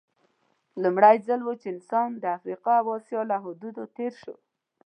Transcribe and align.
لومړی 0.83 1.17
ځل 1.27 1.41
و 1.43 1.51
چې 1.61 1.67
انسان 1.73 2.09
د 2.17 2.23
افریقا 2.37 2.75
او 2.81 2.87
اسیا 2.97 3.21
له 3.31 3.37
حدودو 3.43 3.83
تېر 3.95 4.13
شو. 4.21 4.35